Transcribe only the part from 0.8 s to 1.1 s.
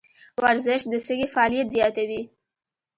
د